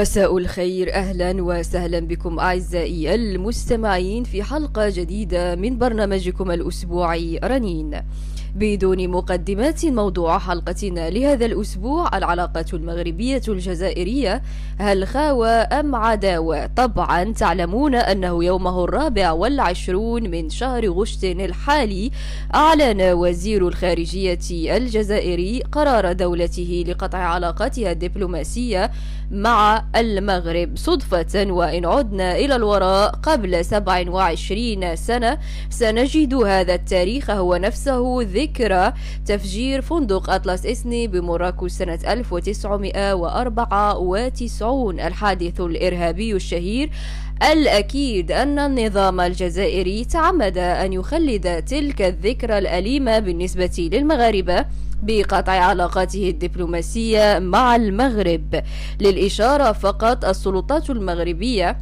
مساء 0.00 0.38
الخير 0.38 0.94
أهلا 0.94 1.42
وسهلا 1.42 2.00
بكم 2.00 2.38
أعزائي 2.38 3.14
المستمعين 3.14 4.24
في 4.24 4.42
حلقة 4.42 4.88
جديدة 4.88 5.54
من 5.54 5.78
برنامجكم 5.78 6.50
الأسبوعي 6.50 7.40
رنين. 7.44 8.02
بدون 8.54 9.08
مقدمات 9.08 9.86
موضوع 9.86 10.38
حلقتنا 10.38 11.10
لهذا 11.10 11.46
الأسبوع 11.46 12.18
العلاقة 12.18 12.64
المغربية 12.72 13.42
الجزائرية. 13.48 14.42
هل 14.78 15.06
خاوة 15.06 15.48
أم 15.48 15.94
عداوة 15.94 16.66
طبعا 16.66 17.32
تعلمون 17.32 17.94
أنه 17.94 18.44
يومه 18.44 18.84
الرابع 18.84 19.32
والعشرون 19.32 20.30
من 20.30 20.50
شهر 20.50 20.88
غشت 20.88 21.24
الحالي. 21.24 22.10
أعلن 22.54 23.12
وزير 23.12 23.68
الخارجية 23.68 24.38
الجزائري 24.76 25.62
قرار 25.72 26.12
دولته 26.12 26.84
لقطع 26.88 27.18
علاقاتها 27.18 27.92
الدبلوماسية 27.92 28.90
مع 29.30 29.84
المغرب 29.96 30.76
صدفة. 30.76 31.50
وإن 31.50 31.84
عدنا 31.84 32.36
إلى 32.36 32.56
الوراء 32.56 33.10
قبل 33.10 33.64
27 33.64 34.96
سنة 34.96 35.38
سنجد 35.70 36.34
هذا 36.34 36.74
التاريخ 36.74 37.30
هو 37.30 37.56
نفسه 37.56 38.22
ذكرى 38.40 38.92
تفجير 39.26 39.80
فندق 39.80 40.30
أطلس 40.30 40.66
إسني 40.66 41.06
بمراكش 41.06 41.70
سنة 41.70 41.98
1994 42.08 45.00
الحادث 45.00 45.60
الإرهابي 45.60 46.32
الشهير 46.32 46.90
الأكيد 47.52 48.32
أن 48.32 48.58
النظام 48.58 49.20
الجزائري 49.20 50.04
تعمد 50.04 50.58
أن 50.58 50.92
يخلد 50.92 51.64
تلك 51.64 52.02
الذكرى 52.02 52.58
الأليمة 52.58 53.18
بالنسبة 53.18 53.90
للمغاربة 53.92 54.64
بقطع 55.02 55.52
علاقاته 55.52 56.28
الدبلوماسية 56.28 57.38
مع 57.38 57.76
المغرب. 57.76 58.62
للإشارة 59.00 59.72
فقط 59.72 60.24
السلطات 60.24 60.90
المغربية 60.90 61.76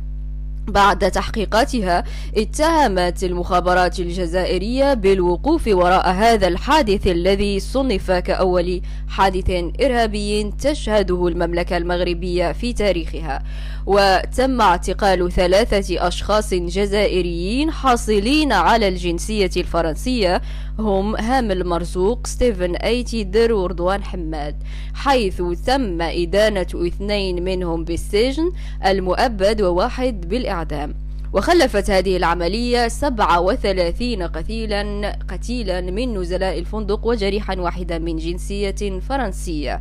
بعد 0.69 1.11
تحقيقاتها 1.11 2.05
اتهمت 2.36 3.24
المخابرات 3.24 4.00
الجزائرية 4.00 4.94
بالوقوف 4.94 5.69
وراء 5.69 6.11
هذا 6.11 6.48
الحادث 6.48 7.06
الذي 7.06 7.61
صنف 7.61 8.11
كأول 8.11 8.80
حادث 9.08 9.50
إرهابي 9.80 10.52
تشهده 10.61 11.28
المملكة 11.28 11.77
المغربية 11.77 12.52
في 12.52 12.72
تاريخها. 12.72 13.42
وتم 13.86 14.61
اعتقال 14.61 15.33
ثلاثة 15.33 16.08
أشخاص 16.08 16.55
جزائريين 16.55 17.70
حاصلين 17.70 18.52
على 18.52 18.89
الجنسية 18.89 19.50
الفرنسية 19.56 20.42
هم 20.80 21.16
هامل 21.16 21.66
مرزوق 21.66 22.26
ستيفن 22.26 22.74
أيتيدر 22.74 23.52
ورضوان 23.52 24.04
حماد. 24.04 24.62
حيث 24.94 25.42
تم 25.66 26.02
إدانة 26.02 26.66
اثنين 26.74 27.44
منهم 27.44 27.84
بالسجن 27.84 28.52
المؤبد 28.86 29.62
وواحد 29.62 30.28
بالإعدام. 30.28 30.94
وخلفت 31.33 31.90
هذه 31.90 32.17
العملية 32.17 32.88
37 32.88 34.22
قتيلا 34.22 35.18
قتيلا 35.28 35.80
من 35.80 36.18
نزلاء 36.18 36.58
الفندق 36.58 37.06
وجريحا 37.06 37.56
واحدا 37.61 37.98
من 37.98 38.17
جنسية 38.17 39.00
فرنسية. 39.00 39.80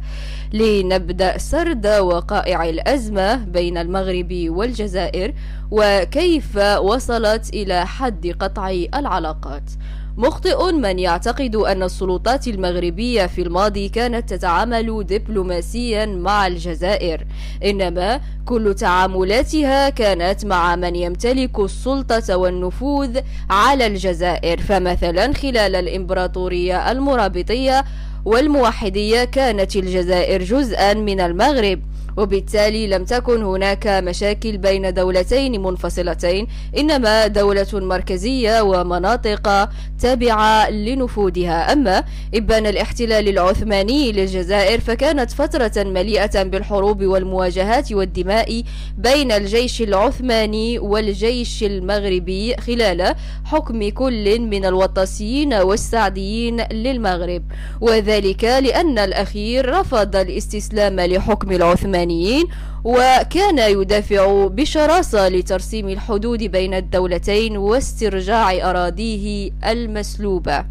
لنبدأ 0.53 1.37
سرد 1.37 1.87
وقائع 1.87 2.69
الأزمة 2.69 3.35
بين 3.35 3.77
المغرب 3.77 4.33
والجزائر 4.49 5.33
وكيف 5.71 6.57
وصلت 6.57 7.49
إلى 7.53 7.85
حد 7.85 8.27
قطع 8.39 8.69
العلاقات. 8.69 9.69
مخطئ 10.17 10.71
من 10.71 10.99
يعتقد 10.99 11.55
أن 11.55 11.83
السلطات 11.83 12.47
المغربية 12.47 13.25
في 13.25 13.41
الماضي 13.41 13.89
كانت 13.89 14.33
تتعامل 14.33 15.05
دبلوماسيا 15.07 16.05
مع 16.05 16.47
الجزائر 16.47 17.25
إنما 17.65 18.21
كل 18.45 18.75
تعاملاتها 18.75 19.89
كانت 19.89 20.45
مع 20.45 20.75
من 20.75 20.95
يمتلك 20.95 21.59
السلطة 21.59 22.37
والنفوذ 22.37 23.19
على 23.49 23.87
الجزائر. 23.87 24.61
فمثلا 24.61 25.33
خلال 25.33 25.75
الإمبراطورية 25.75 26.91
المرابطية 26.91 27.85
والموحدية 28.25 29.23
كانت 29.23 29.75
الجزائر 29.75 30.43
جزءا 30.43 30.93
من 30.93 31.19
المغرب. 31.19 31.79
وبالتالي 32.17 32.87
لم 32.87 33.03
تكن 33.03 33.43
هناك 33.43 33.87
مشاكل 33.87 34.57
بين 34.57 34.93
دولتين 34.93 35.61
منفصلتين 35.61 36.47
إنما 36.77 37.27
دولة 37.27 37.67
مركزية 37.73 38.61
ومناطق 38.61 39.69
تابعة 40.01 40.69
لنفوذها. 40.69 41.73
أما 41.73 42.03
إبان 42.35 42.65
الاحتلال 42.65 43.29
العثماني 43.29 44.11
للجزائر 44.11 44.79
فكانت 44.79 45.31
فترة 45.31 45.83
مليئة 45.83 46.43
بالحروب 46.43 47.03
والمواجهات 47.03 47.91
والدماء 47.91 48.63
بين 48.97 49.31
الجيش 49.31 49.81
العثماني 49.81 50.79
والجيش 50.79 51.63
المغربي 51.63 52.55
خلال 52.57 53.15
حكم 53.45 53.89
كل 53.89 54.39
من 54.39 54.65
الوطاسيين 54.65 55.53
والسعديين 55.53 56.61
للمغرب. 56.71 57.43
وذلك 57.81 58.43
لأن 58.43 58.99
الأخير 58.99 59.69
رفض 59.69 60.15
الاستسلام 60.15 60.99
لحكم 60.99 61.51
العثماني. 61.51 62.06
العثمانيين 62.07 62.47
وكان 62.83 63.59
يدافع 63.59 64.47
بشراسة 64.47 65.29
لترسيم 65.29 65.89
الحدود 65.89 66.43
بين 66.43 66.73
الدولتين 66.73 67.57
واسترجاع 67.57 68.69
أراضيه 68.69 69.51
المسلوبة. 69.65 70.65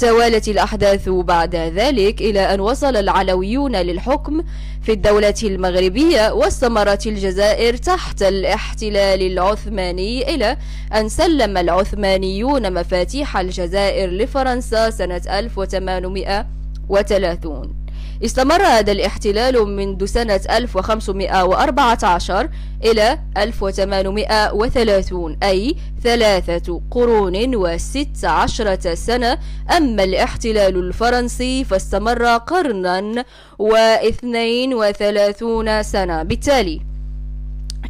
توالت 0.00 0.48
الأحداث 0.48 1.08
بعد 1.08 1.56
ذلك 1.56 2.20
إلى 2.20 2.54
أن 2.54 2.60
وصل 2.60 2.96
العلويون 2.96 3.76
للحكم 3.76 4.42
في 4.82 4.92
الدولة 4.92 5.34
المغربية 5.42 6.32
واستمرت 6.32 7.06
الجزائر 7.06 7.76
تحت 7.76 8.22
الاحتلال 8.22 9.22
العثماني 9.22 10.34
إلى 10.34 10.56
أن 10.94 11.08
سلم 11.08 11.56
العثمانيون 11.56 12.74
مفاتيح 12.74 13.36
الجزائر 13.36 14.10
لفرنسا 14.10 14.90
سنة 14.90 15.22
1830 15.38 17.79
استمر 18.24 18.62
هذا 18.62 18.92
الاحتلال 18.92 19.76
منذ 19.76 20.04
سنة 20.04 20.40
1514 20.50 22.48
إلى 22.84 23.18
1830 23.36 25.36
أي 25.42 25.76
ثلاثة 26.04 26.80
قرون 26.90 27.54
وست 27.54 28.24
عشرة 28.24 28.94
سنة. 28.94 29.38
أما 29.76 30.04
الاحتلال 30.04 30.76
الفرنسي 30.76 31.64
فاستمر 31.64 32.36
قرنا 32.36 33.24
واثنين 33.58 34.74
وثلاثون 34.74 35.82
سنة. 35.82 36.22
بالتالي 36.22 36.80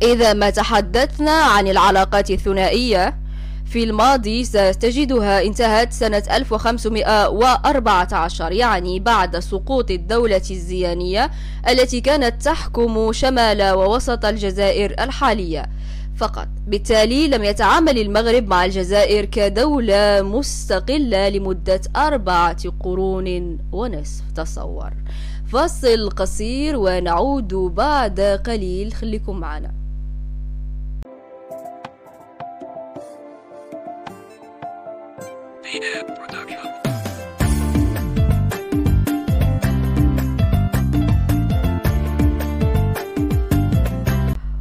إذا 0.03 0.33
ما 0.33 0.51
تحدثنا 0.51 1.31
عن 1.31 1.69
العلاقات 1.69 2.31
الثنائية 2.31 3.17
في 3.71 3.85
الماضي 3.85 4.45
ستجدها 4.45 5.43
انتهت 5.43 5.93
سنة 5.93 6.23
1514 6.31 8.53
يعني 8.53 9.01
بعد 9.01 9.39
سقوط 9.39 9.91
الدولة 9.91 10.43
الزيانية 10.51 11.31
التي 11.69 12.01
كانت 12.01 12.43
تحكم 12.43 13.13
شمال 13.13 13.75
ووسط 13.75 14.25
الجزائر 14.25 14.95
الحالية. 15.01 15.67
فقط 16.17 16.49
بالتالي 16.67 17.29
لم 17.29 17.45
يتعامل 17.45 17.99
المغرب 17.99 18.49
مع 18.49 18.65
الجزائر 18.65 19.25
كدولة 19.25 20.23
مستقلة 20.23 21.29
لمدة 21.29 21.81
أربعة 21.97 22.71
قرون 22.81 23.59
ونصف 23.73 24.25
تصور. 24.37 24.91
فاصل 25.53 26.11
قصير 26.11 26.77
ونعود 26.77 27.55
بعد 27.55 28.21
قليل 28.21 28.93
خليكم 28.93 29.41
معنا. 29.41 29.80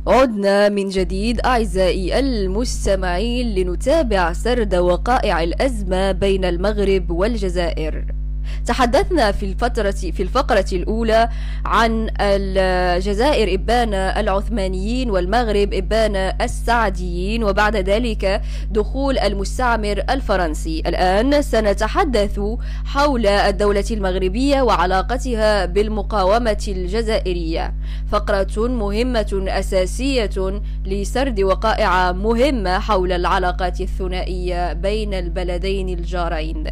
عدنا 0.07 0.69
من 0.69 0.89
جديد 0.89 1.39
أعزائي 1.45 2.19
المستمعين 2.19 3.55
لنتابع 3.55 4.33
سرد 4.33 4.75
وقائع 4.75 5.43
الأزمة 5.43 6.11
بين 6.11 6.45
المغرب 6.45 7.11
والجزائر. 7.11 8.18
تحدثنا 8.65 9.31
في 9.31 9.45
الفترة 9.45 9.91
في 9.91 10.23
الفقرة 10.23 10.65
الأولى 10.73 11.29
عن 11.65 12.09
الجزائر 12.21 13.53
إبان 13.53 13.93
العثمانيين 13.93 15.11
والمغرب 15.11 15.73
إبان 15.73 16.15
السعديين 16.15 17.43
وبعد 17.43 17.75
ذلك 17.75 18.41
دخول 18.71 19.19
المستعمر 19.19 20.03
الفرنسي. 20.09 20.83
الآن 20.85 21.41
سنتحدث 21.41 22.39
حول 22.85 23.27
الدولة 23.27 23.85
المغربية 23.91 24.61
وعلاقتها 24.61 25.65
بالمقاومة 25.65 26.63
الجزائرية. 26.67 27.73
فقرة 28.11 28.67
مهمة 28.67 29.45
أساسية 29.47 30.61
لسرد 30.85 31.41
وقائع 31.41 32.11
مهمة 32.11 32.79
حول 32.79 33.11
العلاقات 33.11 33.81
الثنائية 33.81 34.73
بين 34.73 35.13
البلدين 35.13 35.89
الجارين. 35.89 36.63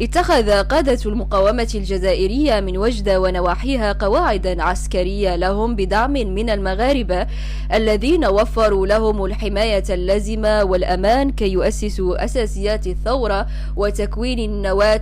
اتخذ 0.00 0.62
قادة 0.62 0.98
المقاومة 1.06 1.68
الجزائرية 1.74 2.60
من 2.60 2.76
وجدة 2.78 3.20
ونواحيها 3.20 3.92
قواعدا 3.92 4.62
عسكرية 4.62 5.36
لهم 5.36 5.76
بدعم 5.76 6.12
من 6.12 6.50
المغاربة 6.50 7.26
الذين 7.74 8.24
وفروا 8.24 8.86
لهم 8.86 9.24
الحماية 9.24 9.84
اللازمة 9.90 10.64
والأمان 10.64 11.30
كي 11.30 11.52
يؤسسوا 11.52 12.24
أساسيات 12.24 12.86
الثورة 12.86 13.46
وتكوين 13.76 14.38
النواة 14.38 15.00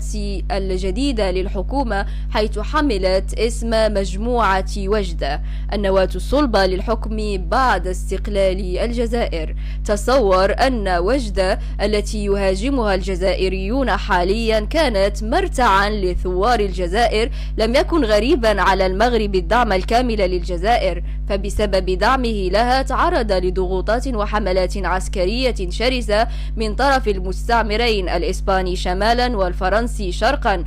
الجديدة 0.50 1.30
للحكومة 1.30 2.06
حيث 2.30 2.58
حملت 2.58 3.38
اسم 3.38 3.70
مجموعة 3.70 4.70
وجدة 4.78 5.42
النواة 5.72 6.08
الصلبة 6.14 6.66
للحكم 6.66 7.36
بعد 7.36 7.86
استقلال 7.86 8.78
الجزائر. 8.78 9.56
تصور 9.84 10.52
أن 10.52 10.88
وجدة 10.88 11.58
التي 11.82 12.24
يهاجمها 12.24 12.94
الجزائريون 12.94 13.90
حاليا 13.90 14.60
كان 14.60 14.83
كانت 14.84 15.24
مرتعا 15.24 15.90
لثوار 15.90 16.60
الجزائر 16.60 17.30
لم 17.58 17.74
يكن 17.74 18.04
غريبا 18.04 18.62
على 18.62 18.86
المغرب 18.86 19.34
الدعم 19.34 19.72
الكامل 19.72 20.16
للجزائر 20.16 21.02
فبسبب 21.28 21.98
دعمه 21.98 22.48
لها 22.52 22.82
تعرض 22.82 23.32
لضغوطات 23.32 24.08
وحملات 24.08 24.76
عسكرية 24.76 25.54
شرسة 25.70 26.26
من 26.56 26.74
طرف 26.74 27.08
المستعمرين 27.08 28.08
الإسباني 28.08 28.76
شمالا 28.76 29.36
والفرنسي 29.36 30.12
شرقا. 30.12 30.64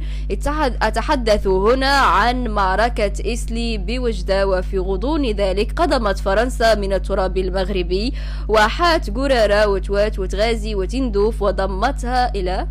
أتحدث 0.81 1.48
هنا 1.48 1.92
عن 1.92 2.48
معركة 2.48 3.34
إسلي 3.34 3.78
بوجدة 3.78 4.48
وفي 4.48 4.80
غضون 4.80 5.25
ذلك 5.31 5.72
قدمت 5.72 6.19
فرنسا 6.19 6.75
من 6.75 6.94
التراب 6.94 7.38
المغربي 7.38 8.14
واحات 8.48 9.10
قرارة 9.10 9.68
وتوات 9.68 10.19
وتغازي 10.19 10.75
وتندوف 10.75 11.42
وضمتها 11.42 12.36
إلى 12.36 12.68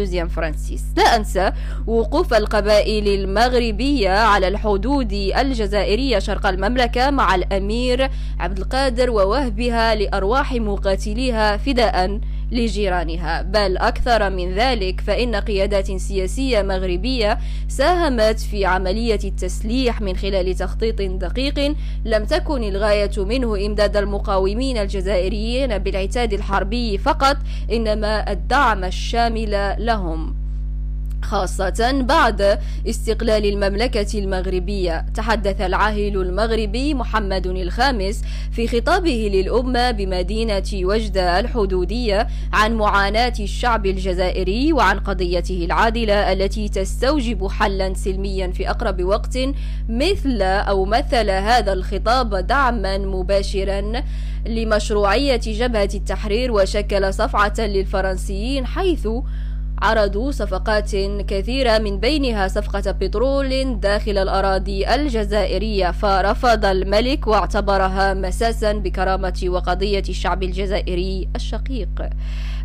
دوزيام 0.00 0.28
فرانسيس. 0.28 0.84
لا 0.96 1.16
أنسى 1.16 1.52
وقوف 1.86 2.34
القبائل 2.34 3.08
المغربية 3.08 4.10
على 4.10 4.48
الحدود 4.48 5.12
الجزائرية 5.12 6.18
شرق 6.18 6.46
المملكة 6.46 7.10
مع 7.10 7.34
الأمير 7.34 8.10
عبد 8.38 8.58
القادر 8.58 9.10
ووهبها 9.10 9.94
لأرواح 9.94 10.52
مقاتليها 10.52 11.56
فداء. 11.56 12.20
لجيرانها. 12.52 13.42
بل 13.42 13.76
أكثر 13.76 14.30
من 14.30 14.54
ذلك 14.54 15.00
فإن 15.00 15.34
قيادات 15.36 15.92
سياسية 15.92 16.62
مغربية 16.62 17.38
ساهمت 17.68 18.40
في 18.40 18.64
عملية 18.64 19.20
التسليح 19.24 20.00
من 20.00 20.16
خلال 20.16 20.54
تخطيط 20.54 21.02
دقيق 21.02 21.74
لم 22.04 22.24
تكن 22.24 22.62
الغاية 22.62 23.10
منه 23.16 23.66
إمداد 23.66 23.96
المقاومين 23.96 24.78
الجزائريين 24.78 25.78
بالعتاد 25.78 26.32
الحربي 26.32 26.98
فقط 26.98 27.36
إنما 27.72 28.32
الدعم 28.32 28.84
الشامل 28.84 29.76
لهم. 29.78 30.39
خاصة 31.22 32.02
بعد 32.02 32.58
استقلال 32.88 33.46
المملكة 33.46 34.18
المغربية. 34.18 35.06
تحدث 35.14 35.60
العاهل 35.60 36.16
المغربي 36.16 36.94
محمد 36.94 37.46
الخامس 37.46 38.22
في 38.52 38.68
خطابه 38.68 39.30
للأمة 39.34 39.90
بمدينة 39.90 40.62
وجدة 40.74 41.40
الحدودية 41.40 42.28
عن 42.52 42.74
معاناة 42.74 43.32
الشعب 43.40 43.86
الجزائري 43.86 44.72
وعن 44.72 44.98
قضيته 44.98 45.64
العادلة 45.64 46.32
التي 46.32 46.68
تستوجب 46.68 47.48
حلا 47.48 47.94
سلميا 47.94 48.48
في 48.48 48.70
أقرب 48.70 49.04
وقت 49.04 49.38
مثل 49.88 50.42
أو 50.42 50.84
مثل 50.84 51.30
هذا 51.30 51.72
الخطاب 51.72 52.34
دعما 52.34 52.98
مباشرا 52.98 54.02
لمشروعية 54.46 55.36
جبهة 55.36 55.90
التحرير 55.94 56.52
وشكل 56.52 57.14
صفعة 57.14 57.54
للفرنسيين 57.58 58.66
حيث 58.66 59.08
عرضوا 59.82 60.30
صفقات 60.30 60.90
كثيرة 61.28 61.78
من 61.78 62.00
بينها 62.00 62.48
صفقة 62.48 62.90
بترول 62.90 63.80
داخل 63.80 64.18
الأراضي 64.18 64.94
الجزائرية 64.94 65.90
فرفض 65.90 66.64
الملك 66.64 67.26
واعتبرها 67.26 68.14
مساسا 68.14 68.72
بكرامة 68.72 69.40
وقضية 69.46 70.02
الشعب 70.08 70.42
الجزائري 70.42 71.28
الشقيق. 71.36 71.88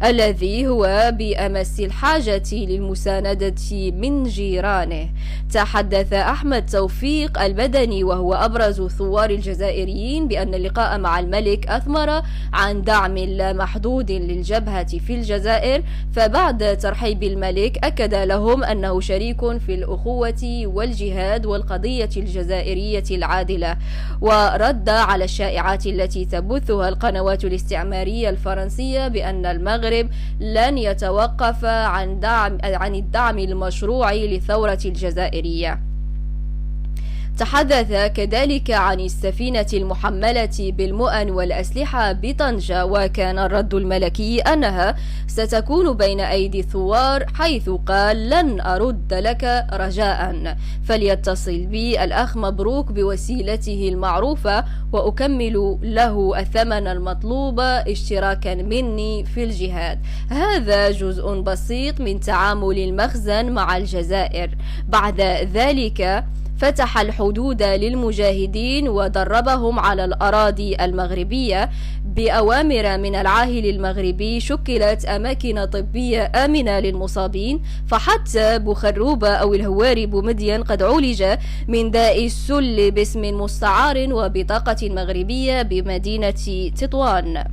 الذي 0.04 0.68
هو 0.68 1.12
بأمس 1.14 1.80
الحاجة 1.80 2.44
للمساندة 2.52 3.92
من 3.92 4.24
جيرانه. 4.24 5.10
تحدث 5.54 6.14
أحمد 6.14 6.66
توفيق 6.66 7.42
البدني 7.42 8.04
وهو 8.04 8.34
أبرز 8.34 8.82
ثوار 8.88 9.30
الجزائريين 9.30 10.28
بأن 10.28 10.54
اللقاء 10.54 10.98
مع 10.98 11.20
الملك 11.20 11.68
أثمر 11.68 12.22
عن 12.54 12.82
دعم 12.82 13.18
لا 13.18 13.54
محدود 13.54 14.12
للجبهة 14.12 14.98
في 14.98 15.16
الجزائر 15.16 15.84
فبعد 16.14 16.78
ترحيب 16.78 17.24
الملك 17.24 17.86
أكد 17.86 18.14
لهم 18.14 18.64
أنه 18.64 19.00
شريك 19.00 19.58
في 19.58 19.74
الأخوة 19.75 20.62
والجهاد 20.66 21.46
والقضية 21.46 22.10
الجزائرية 22.18 23.04
العادلة. 23.12 23.78
ورد 24.22 24.90
على 24.90 25.24
الشائعات 25.24 25.86
التي 25.86 26.25
تبثها 26.25 26.90
القنوات 26.90 27.46
الاستعمارية 27.46 28.30
الفرنسية 28.30 29.08
بأن 29.08 29.46
المغرب 29.46 29.85
المغرب 29.86 30.10
لن 30.39 30.77
يتوقف 30.77 31.65
عن 31.65 32.20
دعم 32.20 32.58
عن 32.63 32.96
الدعم 32.96 33.39
المشروع 33.39 34.13
للثورة 34.13 34.80
الجزائرية. 34.86 35.95
تحدث 37.38 38.12
كذلك 38.13 38.72
عن 38.72 39.00
السفينة 39.00 39.65
المحملة 39.74 40.58
بالمؤن 40.60 41.30
والأسلحة 41.30 42.12
بطنجة 42.12 42.86
وكان 42.86 43.39
الرد 43.39 43.74
الملكي 43.74 44.39
أنها 44.39 44.96
ستكون 45.27 45.94
بين 45.94 46.20
أيدي 46.20 46.60
الثوار 46.60 47.25
حيث 47.34 47.70
قال 47.70 48.30
لن 48.30 48.62
أرد 48.62 49.13
لك 49.13 49.65
رجاء 49.74 50.58
فليتصل 50.84 51.65
بي 51.65 52.04
الأخ 52.04 52.38
مبروك 52.38 52.92
بوسيلته 52.92 53.89
المعروفة 53.89 54.65
وأكمل 54.94 55.77
له 55.82 56.39
الثمن 56.39 56.88
المطلوب 56.88 57.60
اشتراكا 57.60 58.56
مني 58.56 59.25
في 59.25 59.44
الجهاد. 59.44 60.00
هذا 60.30 60.92
جزء 60.92 61.39
بسيط 61.42 62.01
من 62.01 62.20
تعامل 62.20 62.80
المخزن 62.80 63.51
مع 63.51 63.77
الجزائر. 63.77 64.50
بعد 64.88 65.22
ذلك 65.54 66.24
فتح 66.57 66.97
الحدود 66.97 67.63
للمجاهدين 67.63 68.89
ودربهم 68.89 69.79
على 69.79 70.05
الأراضي 70.05 70.75
المغربية. 70.75 71.69
بأوامر 72.05 72.97
من 72.97 73.15
العاهل 73.15 73.65
المغربي 73.69 74.39
شكلت 74.39 75.05
أماكن 75.05 75.65
طبية 75.65 76.31
آمنة 76.35 76.79
للمصابين. 76.79 77.62
فحتى 77.88 78.59
بخروبة 78.59 79.29
أو 79.29 79.53
الهواري 79.53 80.05
بومدين 80.05 80.63
قد 80.63 80.83
عولج 80.83 81.24
من 81.67 81.91
داء 81.91 82.25
السل 82.25 82.91
باسم 82.91 83.21
مستعار 83.21 84.13
وبطاقة 84.13 84.89
مغربية 84.89 85.62
بمدينة 85.62 86.71
تطوان. 86.77 87.43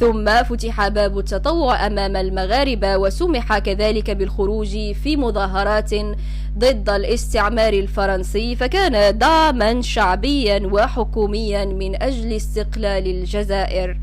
ثم 0.00 0.42
فتح 0.42 0.88
باب 0.88 1.18
التطوع 1.18 1.86
أمام 1.86 2.16
المغاربة 2.16 2.96
وسمح 2.96 3.58
كذلك 3.58 4.10
بالخروج 4.10 4.92
في 4.92 5.16
مظاهرات 5.16 5.90
ضد 6.58 6.90
الاستعمار 6.90 7.72
الفرنسي 7.72 8.56
فكان 8.56 9.18
دعما 9.18 9.82
شعبيا 9.82 10.68
وحكوميا 10.72 11.64
من 11.64 12.02
أجل 12.02 12.32
استقلال 12.32 13.06
الجزائر. 13.06 13.98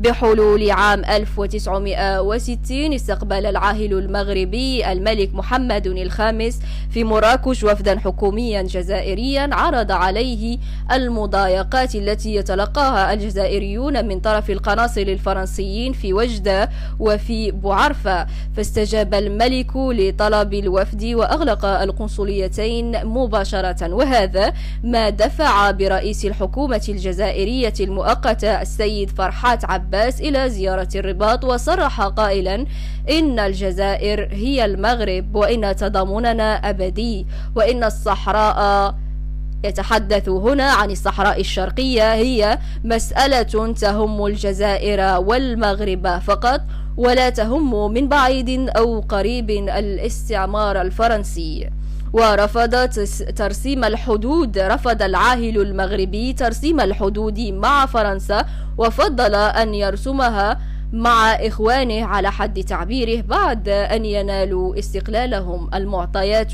بحلول 0.00 0.70
عام 0.70 1.04
1960 1.04 2.92
استقبل 2.92 3.46
العاهل 3.46 3.92
المغربي 3.92 4.92
الملك 4.92 5.34
محمد 5.34 5.86
الخامس 5.86 6.60
في 6.90 7.04
مراكش 7.04 7.64
وفدا 7.64 7.98
حكوميا 7.98 8.62
جزائريا 8.62 9.48
عرض 9.52 9.92
عليه 9.92 10.58
المضايقات 10.92 11.94
التي 11.94 12.34
يتلقاها 12.34 13.12
الجزائريون 13.12 14.04
من 14.04 14.20
طرف 14.20 14.50
القناصل 14.50 15.00
الفرنسيين 15.00 15.92
في 15.92 16.12
وجدة 16.12 16.70
وفي 17.00 17.50
بوعرفة. 17.50 18.26
فاستجاب 18.56 19.14
الملك 19.14 19.76
لطلب 19.76 20.54
الوفد 20.54 21.04
وأغلق 21.04 21.64
القنصليتين 21.64 23.06
مباشرة. 23.06 23.94
وهذا 23.94 24.52
ما 24.84 25.10
دفع 25.10 25.70
برئيس 25.70 26.24
الحكومة 26.24 26.82
الجزائرية 26.88 27.74
المؤقتة 27.80 28.62
السيد 28.62 29.10
فرحات 29.10 29.64
عبد 29.64 29.89
عباس 29.90 30.20
إلى 30.20 30.50
زيارة 30.50 30.88
الرباط 30.94 31.44
وصرح 31.44 32.00
قائلا 32.00 32.66
إن 33.10 33.38
الجزائر 33.38 34.28
هي 34.32 34.64
المغرب 34.64 35.34
وإن 35.34 35.76
تضامننا 35.76 36.54
أبدي 36.70 37.26
وإن 37.56 37.84
الصحراء 37.84 38.94
يتحدث 39.64 40.28
هنا 40.28 40.72
عن 40.72 40.90
الصحراء 40.90 41.40
الشرقية 41.40 42.14
هي 42.14 42.58
مسألة 42.84 43.72
تهم 43.72 44.26
الجزائر 44.26 45.20
والمغرب 45.20 46.18
فقط 46.18 46.60
ولا 46.96 47.30
تهم 47.30 47.92
من 47.92 48.08
بعيد 48.08 48.70
أو 48.70 49.00
قريب 49.00 49.50
الاستعمار 49.50 50.80
الفرنسي. 50.80 51.70
ورفض 52.12 52.88
ترسيم 53.36 53.84
الحدود. 53.84 54.58
رفض 54.58 55.02
العاهل 55.02 55.60
المغربي 55.60 56.32
ترسيم 56.32 56.80
الحدود 56.80 57.40
مع 57.40 57.86
فرنسا 57.86 58.44
وفضل 58.78 59.34
أن 59.34 59.74
يرسمها 59.74 60.60
مع 60.92 61.32
إخوانه 61.32 62.04
على 62.04 62.32
حد 62.32 62.64
تعبيره 62.64 63.22
بعد 63.22 63.68
أن 63.68 64.04
ينالوا 64.04 64.78
استقلالهم. 64.78 65.70
المعطيات 65.74 66.52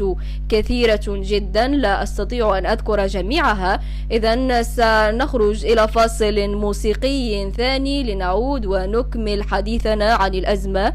كثيرة 0.49 1.05
جدا. 1.09 1.69
لا 1.69 2.03
أستطيع 2.03 2.59
أن 2.59 2.67
أذكر 2.67 3.07
جميعها. 3.07 3.81
إذا 4.11 4.63
سنخرج 4.63 5.67
إلى 5.67 5.89
فاصل 5.89 6.49
موسيقي 6.49 7.51
ثاني 7.51 8.03
لنعود 8.03 8.67
ونكمل 8.67 9.43
حديثنا 9.43 10.15
عن 10.15 10.35
الأزمة. 10.35 10.93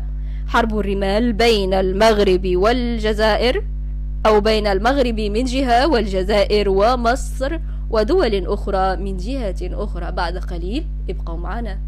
حرب 0.48 0.80
الرمال 0.80 1.34
بين 1.34 1.74
المغرب 1.74 2.56
والجزائر. 2.56 3.64
أو 4.26 4.42
بين 4.42 4.68
المغرب 4.68 5.20
من 5.20 5.44
جهة 5.44 5.88
والجزائر 5.88 6.70
ومصر 6.70 7.60
ودول 7.90 8.48
أخرى 8.48 8.96
من 8.96 9.18
جهة 9.18 9.56
أخرى. 9.62 10.12
بعد 10.12 10.38
قليل 10.38 10.86
ابقوا 11.10 11.38
معنا. 11.38 11.80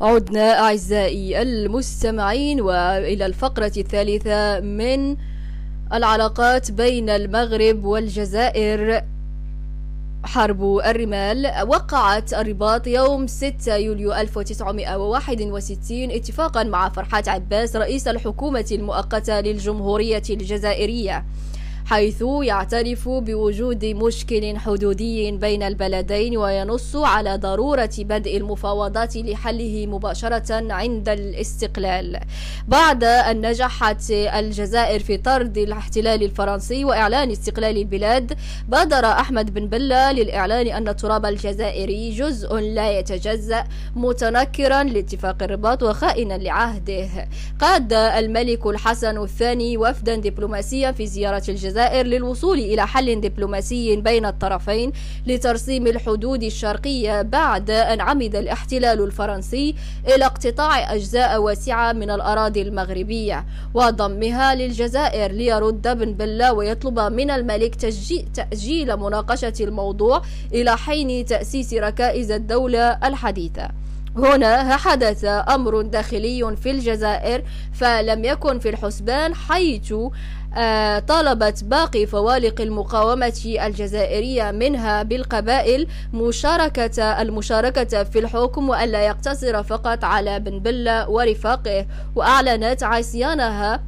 عدنا 0.00 0.60
أعزائي 0.60 1.42
المستمعين 1.42 2.60
وإلى 2.60 3.26
الفقرة 3.26 3.72
الثالثة 3.76 4.60
من 4.60 5.16
العلاقات 5.92 6.70
بين 6.70 7.10
المغرب 7.10 7.84
والجزائر. 7.84 9.02
حرب 10.24 10.78
الرمال 10.78 11.52
وقعت 11.68 12.34
الرباط 12.34 12.86
يوم 12.86 13.26
6 13.26 13.76
يوليو 13.76 14.12
1961 14.12 16.10
اتفاقا 16.10 16.62
مع 16.62 16.88
فرحات 16.88 17.28
عباس 17.28 17.76
رئيس 17.76 18.08
الحكومة 18.08 18.66
المؤقتة 18.72 19.40
للجمهورية 19.40 20.22
الجزائرية. 20.30 21.24
حيث 21.86 22.24
يعترف 22.42 23.08
بوجود 23.08 23.84
مشكل 23.84 24.58
حدودي 24.58 25.30
بين 25.32 25.62
البلدين 25.62 26.36
وينص 26.36 26.96
على 26.96 27.36
ضرورة 27.36 27.90
بدء 27.98 28.36
المفاوضات 28.36 29.16
لحله 29.16 29.86
مباشرة 29.86 30.72
عند 30.72 31.08
الاستقلال. 31.08 32.20
بعد 32.68 33.04
أن 33.04 33.46
نجحت 33.46 34.10
الجزائر 34.10 35.00
في 35.00 35.16
طرد 35.16 35.58
الاحتلال 35.58 36.22
الفرنسي 36.22 36.84
وإعلان 36.84 37.30
استقلال 37.30 37.76
البلاد 37.76 38.38
بادر 38.68 39.06
أحمد 39.06 39.54
بن 39.54 39.66
بلة 39.66 40.12
للإعلان 40.12 40.66
أن 40.66 40.88
التراب 40.88 41.26
الجزائري 41.26 42.10
جزء 42.10 42.54
لا 42.56 42.98
يتجزأ 42.98 43.64
متنكرا 43.96 44.82
لاتفاق 44.82 45.42
الرباط 45.42 45.82
وخائنا 45.82 46.34
لعهده. 46.34 47.08
قاد 47.60 47.92
الملك 47.92 48.66
الحسن 48.66 49.22
الثاني 49.22 49.76
وفدا 49.76 50.16
دبلوماسيا 50.16 50.92
في 50.92 51.06
زيارة 51.06 51.42
الجزائر 51.48 51.75
الجزائر 51.76 52.06
للوصول 52.06 52.58
إلى 52.58 52.86
حل 52.86 53.20
دبلوماسي 53.20 53.96
بين 53.96 54.26
الطرفين 54.26 54.92
لترسيم 55.26 55.86
الحدود 55.86 56.42
الشرقية 56.42 57.22
بعد 57.22 57.70
أن 57.70 58.00
عمد 58.00 58.36
الاحتلال 58.36 59.04
الفرنسي 59.04 59.74
إلى 60.14 60.26
اقتطاع 60.26 60.94
أجزاء 60.94 61.42
واسعة 61.42 61.92
من 61.92 62.10
الأراضي 62.10 62.62
المغربية 62.62 63.44
وضمها 63.74 64.54
للجزائر 64.54 65.32
ليرد 65.32 65.98
بن 65.98 66.12
بلا 66.12 66.50
ويطلب 66.50 66.98
من 67.00 67.30
الملك 67.30 67.74
تأجيل 68.34 68.96
مناقشة 68.96 69.54
الموضوع 69.60 70.22
إلى 70.52 70.76
حين 70.76 71.24
تأسيس 71.24 71.74
ركائز 71.74 72.30
الدولة 72.30 72.98
الحديثة. 73.04 73.68
هنا 74.16 74.76
حدث 74.76 75.24
أمر 75.24 75.82
داخلي 75.82 76.56
في 76.56 76.70
الجزائر 76.70 77.42
فلم 77.72 78.24
يكن 78.24 78.58
في 78.58 78.68
الحسبان 78.68 79.34
حيث 79.34 79.94
طالبت 81.08 81.64
باقي 81.64 82.06
فوالق 82.06 82.60
المقاومة 82.60 83.32
الجزائرية 83.46 84.50
منها 84.50 85.02
بالقبائل 85.02 85.86
مشاركة 86.14 87.02
المشاركة 87.02 88.02
في 88.02 88.18
الحكم 88.18 88.68
وألا 88.68 89.06
يقتصر 89.06 89.62
فقط 89.62 90.04
على 90.04 90.40
بن 90.40 90.58
بلة 90.58 91.10
ورفاقه 91.10 91.86
وأعلنت 92.14 92.82
عصيانها 92.82 93.82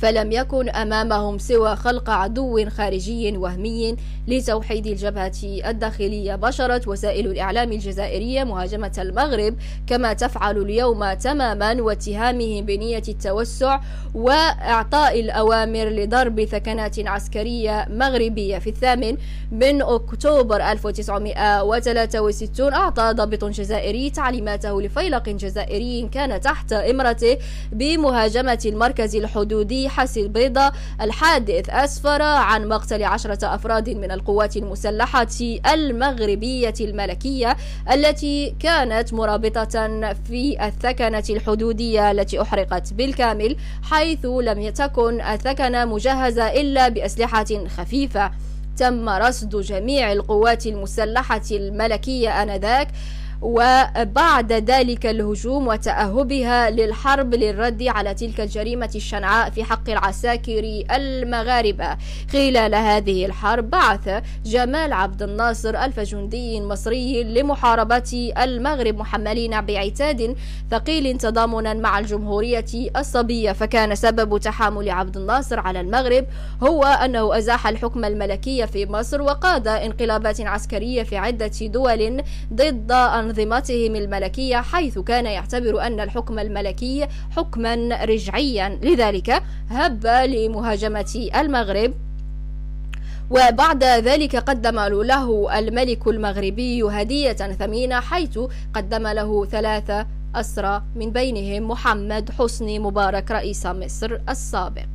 فلم 0.00 0.32
يكن 0.32 0.68
أمامهم 0.68 1.38
سوى 1.38 1.76
خلق 1.76 2.10
عدو 2.10 2.68
خارجي 2.68 3.36
وهمي 3.36 3.96
لتوحيد 4.28 4.86
الجبهة 4.86 5.32
الداخلية. 5.44 6.34
بشرت 6.34 6.88
وسائل 6.88 7.26
الإعلام 7.26 7.72
الجزائرية 7.72 8.44
مهاجمة 8.44 8.92
المغرب 8.98 9.54
كما 9.86 10.12
تفعل 10.12 10.58
اليوم 10.58 11.12
تماما 11.12 11.82
واتهامه 11.82 12.62
بنية 12.62 13.02
التوسع 13.08 13.80
وإعطاء 14.14 15.20
الأوامر 15.20 15.88
لضرب 15.88 16.44
ثكنات 16.44 16.98
عسكرية 16.98 17.86
مغربية. 17.90 18.58
في 18.58 18.70
الثامن 18.70 19.16
من 19.52 19.82
أكتوبر 19.82 20.56
1963 20.56 22.72
أعطى 22.72 23.12
ضابط 23.16 23.44
جزائري 23.44 24.10
تعليماته 24.10 24.82
لفيلق 24.82 25.28
جزائري 25.28 26.08
كان 26.12 26.40
تحت 26.40 26.72
إمرته 26.72 27.38
بمهاجمة 27.72 28.58
المركز 28.66 29.16
الحدودي 29.16 29.89
حسي 29.90 30.22
البيضاء 30.22 30.72
الحادث 31.00 31.70
أسفر 31.70 32.22
عن 32.22 32.68
مقتل 32.68 33.04
عشرة 33.04 33.54
أفراد 33.54 33.90
من 33.90 34.10
القوات 34.10 34.56
المسلحة 34.56 35.26
المغربية 35.72 36.74
الملكية 36.80 37.56
التي 37.92 38.54
كانت 38.60 39.14
مرابطة 39.14 40.14
في 40.28 40.66
الثكنة 40.66 41.24
الحدودية 41.30 42.10
التي 42.10 42.42
أحرقت 42.42 42.92
بالكامل 42.92 43.56
حيث 43.82 44.26
لم 44.26 44.70
تكن 44.70 45.20
الثكنة 45.20 45.84
مجهزة 45.84 46.46
إلا 46.60 46.88
بأسلحة 46.88 47.66
خفيفة. 47.76 48.30
تم 48.76 49.08
رصد 49.08 49.60
جميع 49.60 50.12
القوات 50.12 50.66
المسلحة 50.66 51.42
الملكية 51.50 52.42
آنذاك 52.42 52.88
وبعد 53.42 54.52
ذلك 54.52 55.06
الهجوم 55.06 55.66
وتأهبها 55.66 56.70
للحرب 56.70 57.34
للرد 57.34 57.82
على 57.82 58.14
تلك 58.14 58.40
الجريمة 58.40 58.90
الشنعاء 58.94 59.50
في 59.50 59.64
حق 59.64 59.90
العساكر 59.90 60.84
المغاربة. 60.90 61.96
خلال 62.32 62.74
هذه 62.74 63.26
الحرب 63.26 63.70
بعث 63.70 64.22
جمال 64.46 64.92
عبد 64.92 65.22
الناصر 65.22 65.84
ألف 65.84 66.00
جندي 66.00 66.60
مصري 66.60 67.24
لمحاربة 67.24 68.32
المغرب 68.38 68.98
محملين 68.98 69.60
بعتاد 69.60 70.36
ثقيل 70.70 71.18
تضامنا 71.18 71.74
مع 71.74 71.98
الجمهورية 71.98 72.64
الصبية. 72.96 73.52
فكان 73.52 73.94
سبب 73.94 74.38
تحامل 74.38 74.90
عبد 74.90 75.16
الناصر 75.16 75.60
على 75.60 75.80
المغرب 75.80 76.26
هو 76.62 76.84
أنه 76.84 77.38
أزاح 77.38 77.66
الحكم 77.66 78.04
الملكي 78.04 78.66
في 78.66 78.86
مصر 78.86 79.22
وقاد 79.22 79.68
انقلابات 79.68 80.40
عسكرية 80.40 81.02
في 81.02 81.16
عدة 81.16 81.50
دول 81.60 82.22
ضد 82.52 82.92
أنظمتهم 83.30 83.96
الملكية 83.96 84.56
حيث 84.56 84.98
كان 84.98 85.26
يعتبر 85.26 85.80
أن 85.86 86.00
الحكم 86.00 86.38
الملكي 86.38 87.06
حكما 87.36 88.04
رجعيا. 88.04 88.78
لذلك 88.82 89.42
هب 89.70 90.06
لمهاجمة 90.06 91.30
المغرب. 91.36 91.92
وبعد 93.30 93.84
ذلك 93.84 94.36
قدم 94.36 94.80
له 94.80 95.58
الملك 95.58 96.06
المغربي 96.08 96.82
هدية 96.82 97.32
ثمينة 97.32 98.00
حيث 98.00 98.38
قدم 98.74 99.06
له 99.06 99.44
ثلاثة 99.46 100.06
أسرى 100.34 100.82
من 100.96 101.10
بينهم 101.10 101.70
محمد 101.70 102.30
حسني 102.38 102.78
مبارك 102.78 103.30
رئيس 103.30 103.66
مصر 103.66 104.18
السابق. 104.28 104.86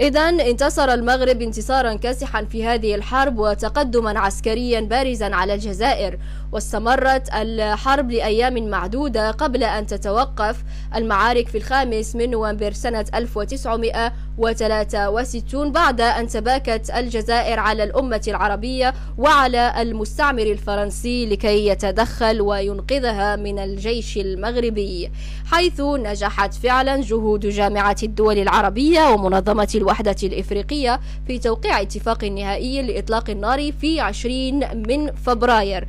إذا 0.00 0.20
انتصر 0.20 0.94
المغرب 0.94 1.42
انتصارا 1.42 1.94
كاسحا 1.94 2.44
في 2.44 2.64
هذه 2.64 2.94
الحرب 2.94 3.38
وتقدما 3.38 4.18
عسكريا 4.18 4.80
بارزا 4.80 5.34
على 5.34 5.54
الجزائر. 5.54 6.18
واستمرت 6.52 7.28
الحرب 7.34 8.10
لأيام 8.10 8.68
معدودة 8.68 9.30
قبل 9.30 9.64
أن 9.64 9.86
تتوقف 9.86 10.64
المعارك 10.94 11.48
في 11.48 11.58
الخامس 11.58 12.16
من 12.16 12.30
نوفمبر 12.30 12.72
سنة 12.72 13.04
1963 13.14 15.72
بعد 15.72 16.00
أن 16.00 16.28
تباكت 16.28 16.90
الجزائر 16.90 17.60
على 17.60 17.84
الأمة 17.84 18.22
العربية 18.28 18.94
وعلى 19.18 19.82
المستعمر 19.82 20.42
الفرنسي 20.42 21.26
لكي 21.26 21.66
يتدخل 21.66 22.40
وينقذها 22.40 23.36
من 23.36 23.58
الجيش 23.58 24.16
المغربي 24.16 25.10
حيث 25.50 25.80
نجحت 25.80 26.54
فعلا 26.54 27.00
جهود 27.00 27.46
جامعة 27.46 27.96
الدول 28.02 28.38
العربية 28.38 29.10
ومنظمة 29.10 29.68
الوحدة 29.74 30.16
الإفريقية 30.22 31.00
في 31.26 31.38
توقيع 31.38 31.80
اتفاق 31.80 32.24
نهائي 32.24 32.82
لإطلاق 32.82 33.30
النار 33.30 33.72
في 33.72 34.00
20 34.00 34.60
من 34.88 35.12
فبراير. 35.12 35.86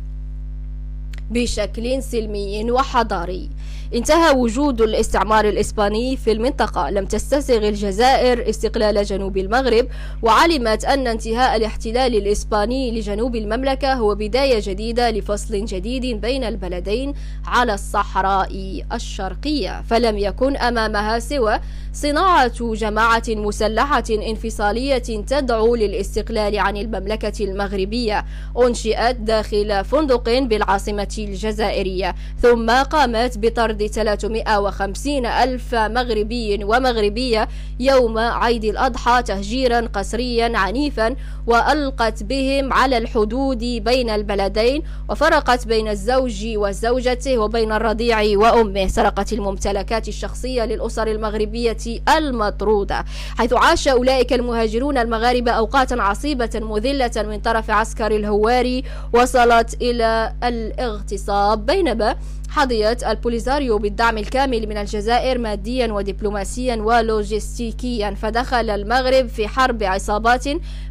بشكل 1.31 2.03
سلمي 2.03 2.71
وحضاري. 2.71 3.49
انتهى 3.95 4.35
وجود 4.35 4.81
الاستعمار 4.81 5.49
الإسباني 5.49 6.17
في 6.17 6.31
المنطقة. 6.31 6.89
لم 6.89 7.05
تستسغ 7.05 7.67
الجزائر 7.67 8.49
استقلال 8.49 9.03
جنوب 9.03 9.37
المغرب 9.37 9.87
وعلمت 10.21 10.85
أن 10.85 11.07
انتهاء 11.07 11.55
الاحتلال 11.55 12.15
الإسباني 12.15 12.91
لجنوب 12.91 13.35
المملكة 13.35 13.93
هو 13.93 14.15
بداية 14.15 14.59
جديدة 14.63 15.11
لفصل 15.11 15.65
جديد 15.65 16.21
بين 16.21 16.43
البلدين 16.43 17.13
على 17.45 17.73
الصحراء 17.73 18.83
الشرقية. 18.93 19.81
فلم 19.89 20.17
يكن 20.17 20.57
أمامها 20.57 21.19
سوى 21.19 21.59
صناعة 21.93 22.73
جماعة 22.73 23.23
مسلحة 23.29 24.03
انفصالية 24.09 24.97
تدعو 25.27 25.75
للاستقلال 25.75 26.59
عن 26.59 26.77
المملكة 26.77 27.45
المغربية. 27.45 28.25
أنشئت 28.57 29.15
داخل 29.15 29.85
فندق 29.85 30.39
بالعاصمة 30.39 31.15
الجزائرية 31.17 32.15
ثم 32.41 32.69
قامت 32.69 33.37
بطرد 33.37 33.76
350 33.83 35.25
ألف 35.25 35.75
مغربي 35.75 36.63
ومغربية 36.63 37.47
يوم 37.79 38.17
عيد 38.17 38.65
الأضحى 38.65 39.23
تهجيرا 39.23 39.79
قسريا 39.93 40.57
عنيفا 40.57 41.15
وألقت 41.47 42.23
بهم 42.23 42.73
على 42.73 42.97
الحدود 42.97 43.57
بين 43.59 44.09
البلدين 44.09 44.83
وفرقت 45.09 45.67
بين 45.67 45.87
الزوج 45.87 46.45
وزوجته 46.45 47.37
وبين 47.37 47.71
الرضيع 47.71 48.37
وأمه. 48.37 48.87
سرقت 48.87 49.33
الممتلكات 49.33 50.07
الشخصية 50.07 50.65
للأسر 50.65 51.07
المغربية 51.07 51.77
المطرودة 52.17 53.05
حيث 53.37 53.53
عاش 53.53 53.87
أولئك 53.87 54.33
المهاجرون 54.33 54.97
المغاربة 54.97 55.51
أوقاتا 55.51 55.95
عصيبة 55.95 56.49
مذلة 56.55 57.11
من 57.17 57.39
طرف 57.39 57.71
عسكر 57.71 58.11
الهواري. 58.11 58.83
وصلت 59.13 59.81
إلى 59.81 60.33
الاغتصاب. 60.43 61.65
بينما 61.65 62.15
حظيت 62.57 63.03
البوليزاريو 63.03 63.77
بالدعم 63.77 64.17
الكامل 64.17 64.67
من 64.67 64.77
الجزائر 64.77 65.37
ماديا 65.37 65.93
ودبلوماسيا 65.93 66.75
ولوجستيكيا 66.75 68.15
فدخل 68.21 68.69
المغرب 68.69 69.27
في 69.27 69.47
حرب 69.47 69.83
عصابات 69.83 70.43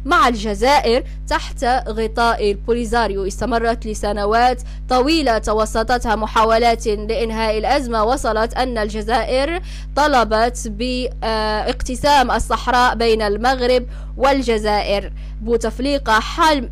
مع 0.05 0.27
الجزائر 0.27 1.03
تحت 1.27 1.63
غطاء 1.87 2.51
البوليزاريو. 2.51 3.27
استمرت 3.27 3.87
لسنوات 3.87 4.61
طويلة 4.89 5.37
توسطتها 5.37 6.15
محاولات 6.15 6.87
لإنهاء 6.87 7.57
الأزمة. 7.57 8.03
وصلت 8.03 8.53
أن 8.53 8.77
الجزائر 8.77 9.61
طلبت 9.95 10.67
باقتسام 10.67 12.31
الصحراء 12.31 12.95
بين 12.95 13.21
المغرب 13.21 13.85
والجزائر 14.17 15.11
بوتفليقة 15.41 16.19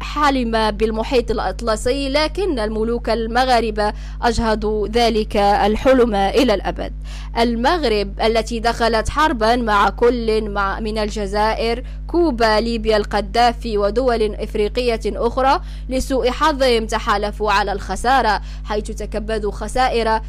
حالمة 0.01 0.69
بالمحيط 0.69 1.31
الأطلسي 1.31 2.09
لكن 2.09 2.59
الملوك 2.59 3.09
المغاربة 3.09 3.93
أجهضوا 4.21 4.87
ذلك 4.87 5.37
الحلم 5.37 6.15
إلى 6.15 6.53
الأبد. 6.53 6.93
المغرب 7.39 8.21
التي 8.21 8.59
دخلت 8.59 9.09
حربا 9.09 9.55
مع 9.55 9.89
كل 9.89 10.49
مع 10.49 10.79
من 10.79 10.97
الجزائر 10.97 11.83
كوبا 12.07 12.59
ليبيا 12.59 12.97
القذافي 12.97 13.77
ودول 13.77 14.35
إفريقية 14.35 15.01
أخرى 15.05 15.61
لسوء 15.89 16.31
حظهم 16.31 16.85
تحالفوا 16.85 17.51
على 17.51 17.71
الخسارة 17.71 18.41
حيث 18.65 18.83
تكبدوا 18.91 19.51
خسائر 19.51 20.21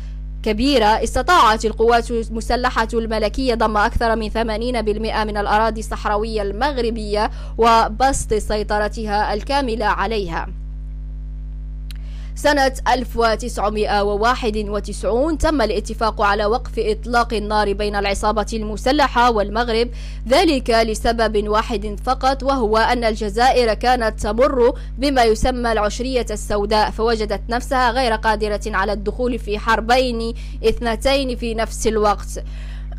كبيرة 0.47 0.87
استطاعت 0.87 1.65
القوات 1.65 2.11
المسلحة 2.11 2.89
الملكية 2.95 3.55
ضم 3.55 3.77
أكثر 3.77 4.17
من 4.17 4.31
80% 4.31 4.37
من 5.25 5.37
الأراضي 5.37 5.81
الصحراوية 5.81 6.43
المغربية 6.43 7.31
وبسط 7.59 8.35
سيطرتها 8.35 9.35
الكاملة 9.35 9.87
عليها. 9.87 10.49
سنة 12.39 12.73
1991 12.89 15.39
تم 15.39 15.63
الاتفاق 15.63 16.23
على 16.23 16.45
وقف 16.45 16.73
إطلاق 16.79 17.35
النار 17.35 17.73
بين 17.73 17.97
العصابة 17.97 18.47
المسلحة 18.53 19.31
والمغرب 19.31 19.89
ذلك 20.29 20.71
لسبب 20.71 21.49
واحد 21.49 22.01
فقط 22.05 22.43
وهو 22.43 22.77
أن 22.77 23.05
الجزائر 23.05 23.75
كانت 23.75 24.21
تمر 24.21 24.75
بما 24.99 25.25
يسمى 25.25 25.73
العشرية 25.73 26.27
السوداء 26.31 26.91
فوجدت 26.91 27.41
نفسها 27.49 27.91
غير 27.91 28.13
قادرة 28.13 28.61
على 28.67 28.93
الدخول 28.93 29.39
في 29.39 29.59
حربين 29.59 30.35
اثنتين 30.65 31.37
في 31.37 31.55
نفس 31.55 31.87
الوقت. 31.87 32.43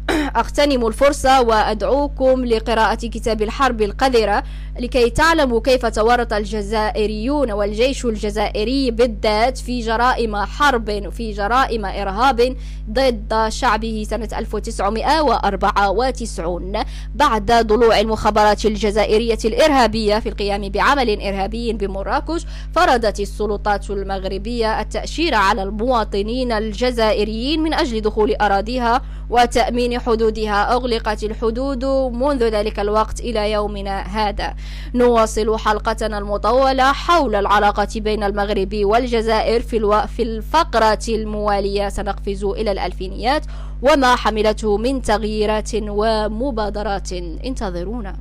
أغتنم 0.42 0.88
الفرصة 0.88 1.42
وأدعوكم 1.42 2.46
لقراءة 2.46 2.96
كتاب 2.96 3.42
الحرب 3.42 3.82
القذرة 3.82 4.44
لكي 4.80 5.10
تعلموا 5.10 5.62
كيف 5.62 5.86
تورط 5.86 6.34
الجزائريون 6.34 7.52
والجيش 7.52 8.06
الجزائري 8.06 8.92
بالذات 8.92 9.58
في 9.58 9.80
جرائم 9.80 10.36
حرب 10.36 11.10
في 11.10 11.32
جرائم 11.32 11.86
إرهاب 11.86 12.56
ضد 12.90 13.48
شعبه 13.50 14.06
سنة 14.10 14.30
1994 14.38 16.84
بعد 17.16 17.52
ضلوع 17.52 18.00
المخابرات 18.00 18.66
الجزائرية 18.66 19.38
الإرهابية 19.46 20.20
في 20.20 20.30
القيام 20.30 20.70
بعمل 20.70 21.22
إرهابي 21.22 21.74
بمراكش 21.74 22.46
فرضت 22.76 23.20
السلطات 23.20 23.90
المغربية 23.90 24.82
التأشير 24.82 25.36
على 25.36 25.64
المواطنين 25.64 26.52
الجزائريين 26.52 27.60
من 27.60 27.74
أجل 27.74 28.02
دخول 28.02 28.36
أراضيها 28.42 29.02
وتأمين 29.30 29.97
حدودها 30.00 30.74
أغلقت 30.74 31.24
الحدود 31.24 31.86
منذ 32.14 32.44
ذلك 32.44 32.80
الوقت 32.80 33.20
إلى 33.20 33.52
يومنا 33.52 34.02
هذا. 34.02 34.56
نواصل 34.96 35.58
حلقتنا 35.60 36.18
المطولة 36.18 36.92
حول 36.92 37.36
العلاقة 37.36 37.88
بين 37.96 38.24
المغرب 38.24 38.76
والجزائر 38.76 39.62
في, 39.62 39.78
ألو... 39.78 40.02
في 40.02 40.24
الفقرة 40.24 41.06
الموالية. 41.10 41.90
سنقفز 41.90 42.44
إلى 42.44 42.72
الألفينيات 42.72 43.46
وما 43.82 44.16
حملته 44.16 44.78
من 44.78 45.02
تغييرات 45.02 45.70
ومبادرات. 45.76 47.12
انتظرونا. 47.14 48.16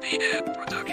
Production. 0.00 0.89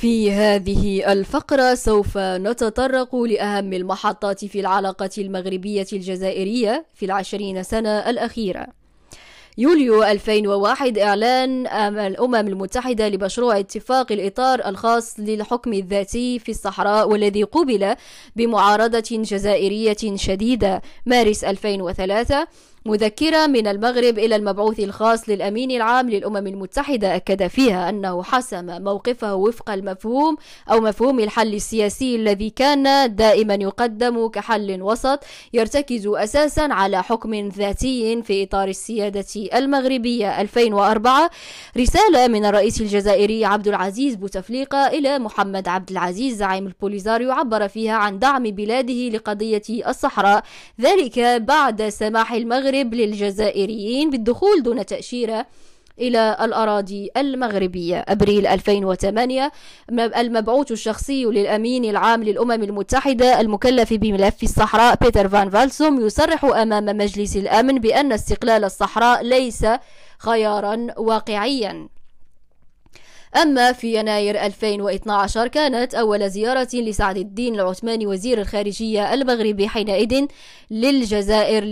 في 0.00 0.32
هذه 0.32 1.12
الفقرة 1.12 1.74
سوف 1.74 2.18
نتطرق 2.18 3.16
لأهم 3.16 3.72
المحطات 3.72 4.44
في 4.44 4.60
العلاقة 4.60 5.10
المغربية 5.18 5.86
الجزائرية 5.92 6.86
في 6.94 7.04
العشرين 7.06 7.62
سنة 7.62 8.10
الأخيرة. 8.10 8.66
يوليو 9.58 10.04
2001 10.04 10.98
إعلان 10.98 11.66
الأمم 12.06 12.34
المتحدة 12.34 13.08
لمشروع 13.08 13.58
اتفاق 13.58 14.12
الإطار 14.12 14.68
الخاص 14.68 15.20
للحكم 15.20 15.72
الذاتي 15.72 16.38
في 16.38 16.50
الصحراء 16.50 17.08
والذي 17.08 17.42
قوبل 17.42 17.94
بمعارضة 18.36 19.08
جزائرية 19.10 20.16
شديدة. 20.16 20.82
مارس 21.06 21.44
2003 21.44 22.46
مذكرة 22.86 23.46
من 23.46 23.66
المغرب 23.66 24.18
إلى 24.18 24.36
المبعوث 24.36 24.80
الخاص 24.80 25.28
للأمين 25.28 25.70
العام 25.70 26.10
للأمم 26.10 26.46
المتحدة 26.46 27.16
أكد 27.16 27.46
فيها 27.46 27.88
أنه 27.88 28.22
حسم 28.22 28.82
موقفه 28.82 29.34
وفق 29.34 29.70
المفهوم 29.70 30.36
أو 30.70 30.80
مفهوم 30.80 31.20
الحل 31.20 31.54
السياسي 31.54 32.16
الذي 32.16 32.50
كان 32.50 33.14
دائما 33.14 33.54
يقدم 33.54 34.28
كحل 34.28 34.82
وسط 34.82 35.24
يرتكز 35.52 36.06
أساسا 36.06 36.60
على 36.60 37.02
حكم 37.02 37.48
ذاتي 37.48 38.22
في 38.22 38.42
إطار 38.42 38.68
السيادة 38.68 39.26
المغربية 39.54 40.40
2004 40.40 41.30
رسالة 41.76 42.28
من 42.28 42.44
الرئيس 42.44 42.80
الجزائري 42.80 43.44
عبد 43.44 43.68
العزيز 43.68 44.14
بوتفليقة 44.14 44.86
إلى 44.86 45.18
محمد 45.18 45.68
عبد 45.68 45.90
العزيز 45.90 46.36
زعيم 46.36 46.66
البوليزاريو 46.66 47.32
عبر 47.32 47.68
فيها 47.68 47.94
عن 47.94 48.18
دعم 48.18 48.42
بلاده 48.42 49.08
لقضية 49.08 49.62
الصحراء 49.88 50.42
ذلك 50.80 51.18
بعد 51.20 51.88
سماح 51.88 52.32
المغرب 52.32 52.69
للجزائريين 52.74 54.10
بالدخول 54.10 54.62
دون 54.62 54.86
تأشيرة 54.86 55.46
إلى 55.98 56.36
الأراضي 56.40 57.10
المغربية. 57.16 58.04
أبريل 58.08 58.46
2008 58.46 59.52
المبعوث 59.92 60.72
الشخصي 60.72 61.24
للأمين 61.24 61.84
العام 61.84 62.22
للأمم 62.24 62.62
المتحدة 62.62 63.40
المكلف 63.40 63.92
بملف 63.92 64.42
الصحراء 64.42 64.96
بيتر 65.00 65.28
فان 65.28 65.50
فالسوم 65.50 66.00
يصرح 66.06 66.44
أمام 66.44 66.84
مجلس 66.84 67.36
الأمن 67.36 67.78
بأن 67.78 68.12
استقلال 68.12 68.64
الصحراء 68.64 69.22
ليس 69.22 69.66
خيارا 70.18 70.86
واقعيا. 70.96 71.88
أما 73.36 73.72
في 73.72 73.94
يناير 73.98 74.46
2012 74.46 75.48
كانت 75.48 75.94
أول 75.94 76.30
زيارة 76.30 76.68
لسعد 76.74 77.16
الدين 77.16 77.54
العثماني 77.54 78.06
وزير 78.06 78.40
الخارجية 78.40 79.14
المغربي 79.14 79.68
حينئذ 79.68 80.26
للجزائر 80.70 81.64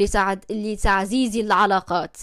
لتعزيز 0.50 1.36
العلاقات. 1.36 2.16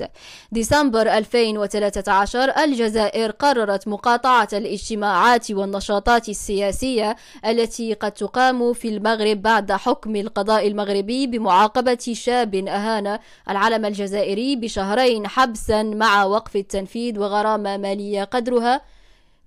ديسمبر 0.51 1.01
2013 1.01 2.49
الجزائر 2.63 3.31
قررت 3.31 3.87
مقاطعة 3.87 4.47
الاجتماعات 4.53 5.51
والنشاطات 5.51 6.29
السياسية 6.29 7.15
التي 7.45 7.93
قد 7.93 8.11
تقام 8.11 8.73
في 8.73 8.87
المغرب 8.87 9.41
بعد 9.41 9.71
حكم 9.71 10.15
القضاء 10.15 10.67
المغربي 10.67 11.27
بمعاقبة 11.27 12.11
شاب 12.13 12.55
أهان 12.55 13.19
العلم 13.49 13.85
الجزائري 13.85 14.55
بشهرين 14.55 15.27
حبسا 15.27 15.83
مع 15.83 16.23
وقف 16.23 16.55
التنفيذ 16.55 17.19
وغرامة 17.19 17.77
مالية 17.77 18.23
قدرها 18.23 18.94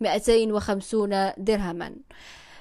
250 0.00 1.32
درهما. 1.38 1.92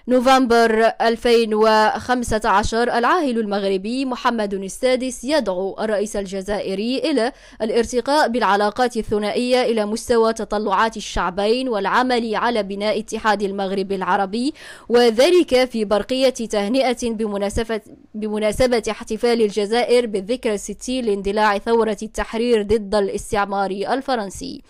نوفمبر 0.09 0.83
2015 1.01 2.97
العاهل 2.97 3.39
المغربي 3.39 4.05
محمد 4.05 4.53
السادس 4.53 5.23
يدعو 5.23 5.75
الرئيس 5.79 6.15
الجزائري 6.15 6.97
إلى 6.97 7.31
الارتقاء 7.61 8.27
بالعلاقات 8.27 8.97
الثنائية 8.97 9.61
إلى 9.61 9.85
مستوى 9.85 10.33
تطلعات 10.33 10.97
الشعبين 10.97 11.69
والعمل 11.69 12.35
على 12.35 12.63
بناء 12.63 12.99
اتحاد 12.99 13.43
المغرب 13.43 13.91
العربي 13.91 14.53
وذلك 14.89 15.65
في 15.65 15.85
برقية 15.85 16.29
تهنئة 16.29 16.97
بمناسبة, 17.03 17.81
بمناسبة 18.15 18.83
احتفال 18.91 19.41
الجزائر 19.41 20.05
بالذكرى 20.05 20.53
الستين 20.53 21.05
لاندلاع 21.05 21.57
ثورة 21.57 21.97
التحرير 22.03 22.61
ضد 22.61 22.95
الاستعمار 22.95 23.71
الفرنسي. 23.71 24.61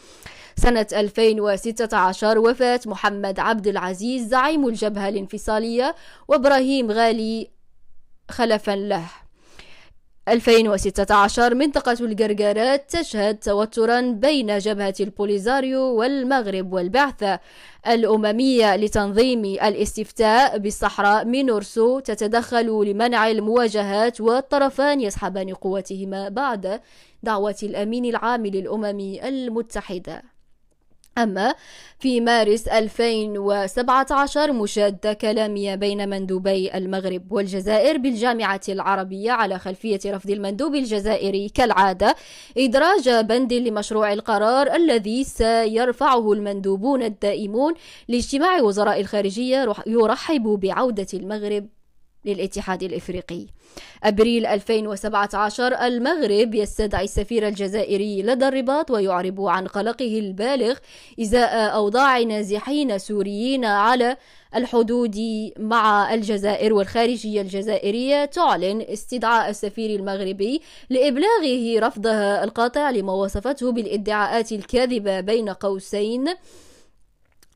سنة 0.59 0.87
2016 0.93 2.39
وفاة 2.39 2.79
محمد 2.85 3.39
عبد 3.39 3.67
العزيز 3.67 4.27
زعيم 4.27 4.67
الجبهة 4.67 5.09
الانفصالية 5.09 5.95
وإبراهيم 6.27 6.91
غالي 6.91 7.47
خلفا 8.29 8.75
له. 8.75 9.03
2016 10.27 11.55
منطقة 11.55 11.97
الجرجارات 12.01 12.95
تشهد 12.95 13.37
توترا 13.37 14.01
بين 14.01 14.57
جبهة 14.57 14.93
البوليزاريو 14.99 15.81
والمغرب 15.81 16.73
والبعثة 16.73 17.39
الأممية 17.87 18.75
لتنظيم 18.75 19.45
الاستفتاء 19.45 20.57
بالصحراء 20.57 21.25
مينورسو 21.25 21.99
تتدخل 21.99 22.65
لمنع 22.65 23.29
المواجهات 23.29 24.21
والطرفان 24.21 25.01
يسحبان 25.01 25.53
قوتهما 25.53 26.29
بعد 26.29 26.81
دعوة 27.23 27.57
الأمين 27.63 28.05
العام 28.05 28.45
للأمم 28.45 28.99
المتحدة. 29.23 30.36
أما 31.17 31.55
في 31.99 32.21
مارس 32.21 32.67
2017 32.67 34.51
مشادة 34.53 35.13
كلامية 35.13 35.75
بين 35.75 36.09
مندوبي 36.09 36.77
المغرب 36.77 37.31
والجزائر 37.31 37.97
بالجامعة 37.97 38.61
العربية 38.69 39.31
على 39.31 39.59
خلفية 39.59 39.99
رفض 40.05 40.29
المندوب 40.29 40.75
الجزائري 40.75 41.49
كالعادة 41.49 42.15
إدراج 42.57 43.09
بند 43.09 43.53
لمشروع 43.53 44.13
القرار 44.13 44.75
الذي 44.75 45.23
سيرفعه 45.23 46.33
المندوبون 46.33 47.03
الدائمون 47.03 47.73
لاجتماع 48.07 48.61
وزراء 48.61 48.99
الخارجية 49.01 49.73
يرحب 49.87 50.43
بعودة 50.43 51.07
المغرب. 51.13 51.76
للاتحاد 52.27 52.83
الإفريقي. 52.83 53.45
أبريل 54.03 54.45
2017 54.45 55.73
المغرب 55.73 56.55
يستدعي 56.55 57.03
السفير 57.03 57.47
الجزائري 57.47 58.21
لدى 58.21 58.47
الرباط 58.47 58.91
ويعرب 58.91 59.41
عن 59.41 59.67
قلقه 59.67 60.19
البالغ 60.19 60.77
إزاء 61.21 61.75
أوضاع 61.75 62.19
نازحين 62.19 62.97
سوريين 62.97 63.65
على 63.65 64.17
الحدود 64.55 65.17
مع 65.59 66.13
الجزائر 66.13 66.73
والخارجية 66.73 67.41
الجزائرية. 67.41 68.25
تعلن 68.25 68.81
استدعاء 68.81 69.49
السفير 69.49 69.99
المغربي 69.99 70.61
لإبلاغه 70.89 71.79
رفضها 71.87 72.43
القاطع 72.43 72.89
لما 72.89 73.13
وصفته 73.13 73.71
بالادعاءات 73.71 74.51
الكاذبة 74.51 75.19
بين 75.19 75.49
قوسين. 75.49 76.25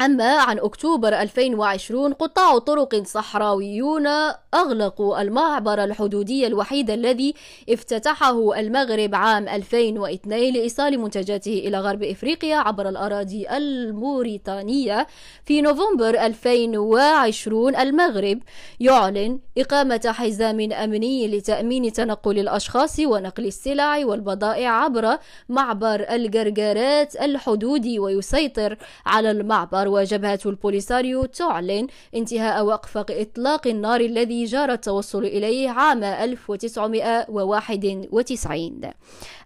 أما 0.01 0.37
عن 0.37 0.59
أكتوبر 0.59 1.07
2020 1.21 2.13
قطاع 2.13 2.57
طرق 2.57 3.03
صحراويون 3.03 4.07
أغلقوا 4.53 5.21
المعبر 5.21 5.83
الحدودي 5.83 6.47
الوحيد 6.47 6.89
الذي 6.89 7.33
افتتحه 7.69 8.59
المغرب 8.59 9.15
عام 9.15 9.49
2002 9.49 10.53
لإيصال 10.53 10.99
منتجاته 10.99 11.53
إلى 11.53 11.79
غرب 11.79 12.03
إفريقيا 12.03 12.55
عبر 12.55 12.89
الأراضي 12.89 13.49
الموريتانية. 13.49 15.07
في 15.45 15.61
نوفمبر 15.61 16.09
2020 16.25 17.75
المغرب 17.75 18.39
يعلن 18.79 19.39
إقامة 19.57 20.01
حزام 20.17 20.71
أمني 20.71 21.27
لتأمين 21.27 21.93
تنقل 21.93 22.39
الأشخاص 22.39 22.99
ونقل 22.99 23.45
السلع 23.45 24.05
والبضائع 24.05 24.69
عبر 24.83 25.17
معبر 25.49 26.05
الجرجارات 26.09 27.15
الحدودي 27.15 27.99
ويسيطر 27.99 28.77
على 29.05 29.31
المعبر 29.31 29.90
وجبهة 29.91 30.39
البوليساريو 30.45 31.25
تعلن 31.25 31.87
انتهاء 32.15 32.65
وقف 32.65 32.97
إطلاق 32.97 33.67
النار 33.67 34.01
الذي 34.01 34.45
جار 34.45 34.71
التوصل 34.71 35.23
إليه 35.23 35.69
عام 35.69 36.03
1991 36.03 38.81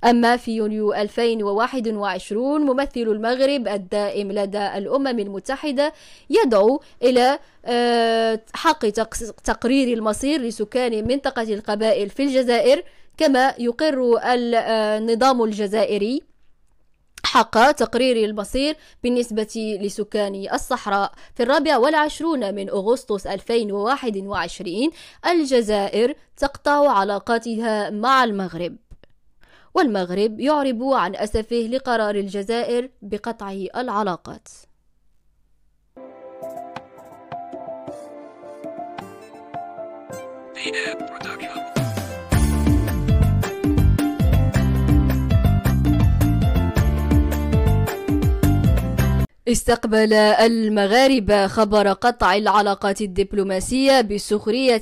أما 0.06 0.38
في 0.38 0.56
يونيو 0.56 0.94
2021 0.94 2.62
ممثل 2.62 3.02
المغرب 3.02 3.68
الدائم 3.68 4.32
لدى 4.32 4.78
الأمم 4.78 5.20
المتحدة 5.20 5.94
يدعو 6.30 6.82
إلى 7.04 7.40
آه، 7.66 8.42
حق 8.54 8.86
تقرير 9.44 9.98
المصير 9.98 10.42
لسكان 10.42 11.08
منطقة 11.08 11.54
القبائل 11.54 12.10
في 12.10 12.24
الجزائر 12.24 12.84
كما 13.18 13.54
يقر 13.60 14.20
النظام 14.24 15.44
الجزائري. 15.44 16.35
حق 17.26 17.72
تقرير 17.72 18.30
المصير 18.30 18.76
بالنسبة 19.04 19.78
لسكان 19.82 20.48
الصحراء. 20.54 21.12
في 21.36 21.44
الرابع 21.44 21.78
والعشرون 21.78 22.56
من 22.56 22.70
أغسطس 22.70 23.28
2021 23.28 24.92
الجزائر 25.28 26.16
تقطع 26.38 26.92
علاقاتها 26.92 27.90
مع 27.90 28.24
المغرب. 28.24 28.76
والمغرب 29.74 30.40
يعرب 30.40 30.84
عن 30.84 31.16
أسفه 31.16 31.56
لقرار 31.56 32.16
الجزائر 32.16 32.90
بقطع 33.02 33.52
العلاقات. 33.76 34.48
Production. 41.08 41.65
استقبل 49.48 50.14
المغاربة 50.14 51.48
خبر 51.48 51.92
قطع 51.92 52.36
العلاقات 52.36 53.02
الدبلوماسية 53.02 54.02
بسخرية. 54.02 54.82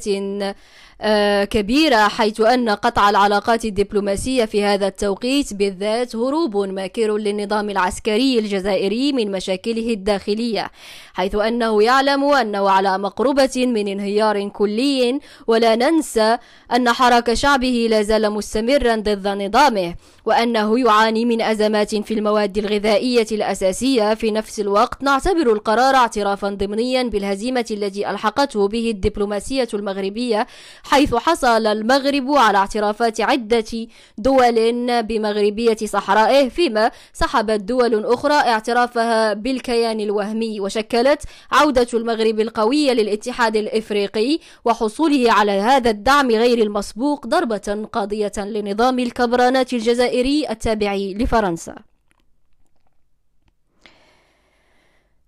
كبيرة 1.43 2.07
حيث 2.07 2.41
أن 2.41 2.69
قطع 2.69 3.09
العلاقات 3.09 3.65
الدبلوماسية 3.65 4.45
في 4.45 4.63
هذا 4.63 4.87
التوقيت 4.87 5.53
بالذات 5.53 6.15
هروب 6.15 6.57
ماكر 6.57 7.17
للنظام 7.17 7.69
العسكري 7.69 8.39
الجزائري 8.39 9.11
من 9.11 9.31
مشاكله 9.31 9.93
الداخلية 9.93 10.71
حيث 11.13 11.35
أنه 11.35 11.83
يعلم 11.83 12.23
أنه 12.23 12.69
على 12.69 12.97
مقربة 12.97 13.51
من 13.55 13.87
انهيار 13.87 14.49
كلي 14.49 15.19
ولا 15.47 15.75
ننسى 15.75 16.37
أن 16.75 16.89
حراك 16.89 17.33
شعبه 17.33 17.87
لا 17.89 18.01
زال 18.01 18.31
مستمرا 18.31 18.95
ضد 18.95 19.27
نظامه 19.27 19.95
وأنه 20.25 20.79
يعاني 20.79 21.25
من 21.25 21.41
أزمات 21.41 21.95
في 21.95 22.13
المواد 22.13 22.57
الغذائية 22.57 23.27
الأساسية 23.31 24.13
في 24.13 24.31
نفس 24.31 24.59
الوقت. 24.59 25.03
نعتبر 25.03 25.53
القرار 25.53 25.95
اعترافا 25.95 26.49
ضمنيا 26.49 27.03
بالهزيمة 27.03 27.65
التي 27.71 28.09
ألحقته 28.09 28.67
به 28.67 28.89
الدبلوماسية 28.89 29.67
المغربية 29.73 30.47
حيث 30.93 31.15
حصل 31.15 31.67
المغرب 31.67 32.31
على 32.31 32.57
اعترافات 32.57 33.21
عدة 33.21 33.87
دول 34.17 35.03
بمغربية 35.03 35.75
صحرائه 35.75 36.49
فيما 36.49 36.91
سحبت 37.13 37.59
دول 37.59 38.05
أخرى 38.05 38.33
اعترافها 38.33 39.33
بالكيان 39.33 39.99
الوهمي 39.99 40.59
وشكلت 40.59 41.23
عودة 41.51 41.87
المغرب 41.93 42.39
القوية 42.39 42.91
للاتحاد 42.91 43.55
الإفريقي 43.55 44.39
وحصوله 44.65 45.31
على 45.31 45.51
هذا 45.51 45.89
الدعم 45.89 46.31
غير 46.31 46.57
المسبوق 46.57 47.27
ضربة 47.27 47.87
قاضية 47.91 48.31
لنظام 48.37 48.99
الكبرانات 48.99 49.73
الجزائري 49.73 50.49
التابع 50.49 50.95
لفرنسا. 50.95 51.92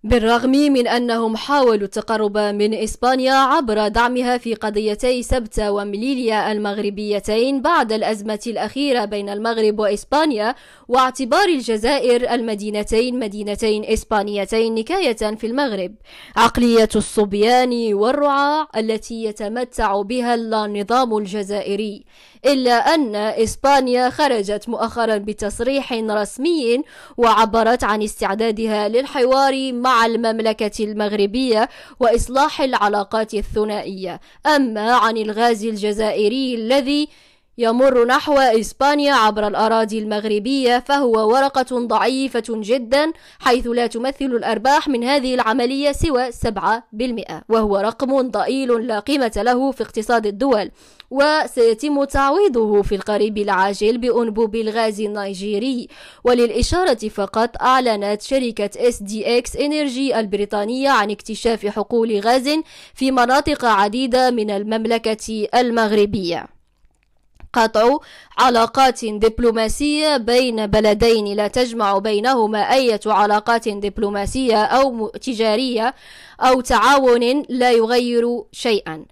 بالرغم 0.05 0.51
من 0.51 0.87
أنهم 0.87 1.35
حاولوا 1.35 1.85
التقرب 1.85 2.37
من 2.37 2.73
إسبانيا 2.73 3.33
عبر 3.33 3.87
دعمها 3.87 4.37
في 4.37 4.53
قضيتي 4.53 5.23
سبتة 5.23 5.71
ومليليا 5.71 6.51
المغربيتين 6.51 7.61
بعد 7.61 7.91
الأزمة 7.91 8.39
الأخيرة 8.47 9.05
بين 9.05 9.29
المغرب 9.29 9.79
وإسبانيا 9.79 10.55
واعتبار 10.87 11.47
الجزائر 11.47 12.33
المدينتين 12.33 13.19
مدينتين 13.19 13.85
إسبانيتين 13.85 14.75
نكاية 14.75 15.35
في 15.35 15.47
المغرب. 15.47 15.95
عقلية 16.35 16.89
الصبيان 16.95 17.93
والرعاع 17.93 18.67
التي 18.77 19.23
يتمتع 19.23 20.01
بها 20.01 20.35
النظام 20.35 21.17
الجزائري. 21.17 22.05
إلا 22.45 22.73
أن 22.73 23.15
إسبانيا 23.15 24.09
خرجت 24.09 24.69
مؤخرا 24.69 25.17
بتصريح 25.17 25.93
رسمي 25.93 26.83
وعبرت 27.17 27.83
عن 27.83 28.01
استعدادها 28.01 28.87
للحوار 28.87 29.73
مع 29.73 30.05
المملكة 30.05 30.83
المغربية 30.83 31.69
وإصلاح 31.99 32.61
العلاقات 32.61 33.33
الثنائية. 33.33 34.19
أما 34.45 34.93
عن 34.93 35.17
الغاز 35.17 35.65
الجزائري 35.65 36.55
الذي 36.55 37.07
يمر 37.57 38.05
نحو 38.05 38.37
إسبانيا 38.37 39.13
عبر 39.13 39.47
الأراضي 39.47 39.99
المغربية 39.99 40.79
فهو 40.79 41.33
ورقة 41.33 41.87
ضعيفة 41.87 42.43
جدا 42.49 43.11
حيث 43.39 43.67
لا 43.67 43.87
تمثل 43.87 44.25
الأرباح 44.25 44.87
من 44.87 45.03
هذه 45.03 45.35
العملية 45.35 45.91
سوى 45.91 46.31
7% 46.31 47.43
وهو 47.49 47.77
رقم 47.77 48.21
ضئيل 48.21 48.87
لا 48.87 48.99
قيمة 48.99 49.31
له 49.35 49.71
في 49.71 49.83
اقتصاد 49.83 50.25
الدول. 50.25 50.71
وسيتم 51.11 52.03
تعويضه 52.03 52.81
في 52.81 52.95
القريب 52.95 53.37
العاجل 53.37 53.97
بأنبوب 53.97 54.55
الغاز 54.55 55.01
النيجيري. 55.01 55.87
وللإشارة 56.23 57.07
فقط 57.07 57.61
أعلنت 57.61 58.21
شركة 58.21 58.69
SDX 58.89 59.59
إنرجي 59.61 60.19
البريطانية 60.19 60.89
عن 60.89 61.11
اكتشاف 61.11 61.65
حقول 61.65 62.19
غاز 62.19 62.49
في 62.93 63.11
مناطق 63.11 63.65
عديدة 63.65 64.31
من 64.31 64.49
المملكة 64.51 65.47
المغربية. 65.55 66.55
قطع 67.55 67.97
علاقات 68.37 69.05
دبلوماسية 69.05 70.17
بين 70.17 70.67
بلدين 70.67 71.35
لا 71.35 71.47
تجمع 71.47 71.97
بينهما 71.97 72.59
أي 72.59 72.99
علاقات 73.05 73.69
دبلوماسية 73.69 74.63
أو 74.63 75.07
تجارية 75.07 75.95
أو 76.39 76.61
تعاون 76.61 77.43
لا 77.49 77.71
يغير 77.71 78.43
شيئا. 78.51 79.05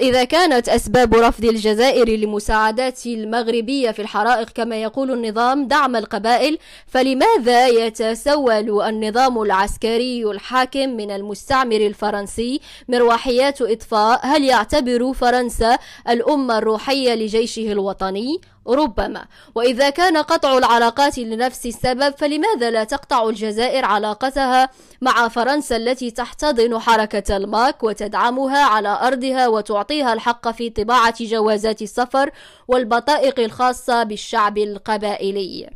إذا 0.00 0.24
كانت 0.24 0.68
أسباب 0.68 1.14
رفض 1.14 1.44
الجزائر 1.44 2.08
لمساعدات 2.08 3.06
المغربية 3.06 3.90
في 3.90 4.02
الحرائق 4.02 4.50
كما 4.50 4.82
يقول 4.82 5.10
النظام 5.10 5.68
دعم 5.68 5.96
القبائل 5.96 6.58
فلماذا 6.86 7.66
يتسول 7.68 8.82
النظام 8.82 9.42
العسكري 9.42 10.24
الحاكم 10.24 10.88
من 10.88 11.10
المستعمر 11.10 11.76
الفرنسي 11.76 12.60
مروحيات 12.88 13.62
إطفاء؟ 13.62 14.20
هل 14.22 14.44
يعتبر 14.44 15.12
فرنسا 15.12 15.78
الأمة 16.08 16.58
الروحية 16.58 17.14
لجيشه 17.14 17.72
الوطني؟ 17.72 18.40
ربما. 18.68 19.24
وإذا 19.54 19.90
كان 19.90 20.16
قطع 20.16 20.58
العلاقات 20.58 21.18
لنفس 21.18 21.66
السبب 21.66 22.14
فلماذا 22.18 22.70
لا 22.70 22.84
تقطع 22.84 23.28
الجزائر 23.28 23.84
علاقتها 23.84 24.68
مع 25.00 25.28
فرنسا 25.28 25.76
التي 25.76 26.10
تحتضن 26.10 26.78
حركة 26.78 27.36
الماك 27.36 27.82
وتدعمها 27.82 28.64
على 28.64 28.88
أرضها 28.88 29.48
وتعطيها 29.48 30.12
الحق 30.12 30.50
في 30.50 30.70
طباعة 30.70 31.14
جوازات 31.20 31.82
السفر 31.82 32.30
والبطائق 32.68 33.40
الخاصة 33.40 34.02
بالشعب 34.02 34.58
القبائلي؟ 34.58 35.70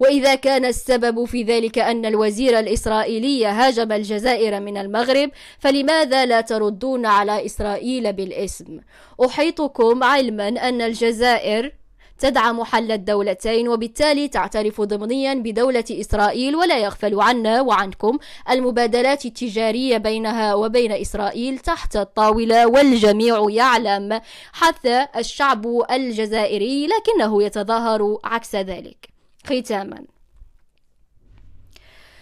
وإذا 0.00 0.34
كان 0.34 0.64
السبب 0.64 1.24
في 1.24 1.42
ذلك 1.42 1.78
أن 1.78 2.06
الوزير 2.06 2.58
الإسرائيلي 2.58 3.46
هاجم 3.46 3.92
الجزائر 3.92 4.60
من 4.60 4.76
المغرب 4.76 5.30
فلماذا 5.58 6.26
لا 6.26 6.40
تردون 6.40 7.06
على 7.06 7.46
إسرائيل 7.46 8.12
بالاسم؟ 8.12 8.80
أحيطكم 9.26 10.04
علما 10.04 10.48
أن 10.48 10.82
الجزائر 10.82 11.72
تدعم 12.18 12.64
حل 12.64 12.92
الدولتين 12.92 13.68
وبالتالي 13.68 14.28
تعترف 14.28 14.80
ضمنيا 14.80 15.34
بدولة 15.34 15.84
إسرائيل 15.90 16.56
ولا 16.56 16.78
يغفل 16.78 17.20
عنا 17.20 17.60
وعنكم. 17.60 18.18
المبادلات 18.50 19.24
التجارية 19.24 19.96
بينها 19.96 20.54
وبين 20.54 20.92
إسرائيل 20.92 21.58
تحت 21.58 21.96
الطاولة 21.96 22.66
والجميع 22.66 23.46
يعلم 23.50 24.20
حتى 24.52 25.06
الشعب 25.16 25.66
الجزائري 25.90 26.86
لكنه 26.86 27.42
يتظاهر 27.42 28.18
عكس 28.24 28.54
ذلك. 28.54 29.08
ختاما. 29.46 30.04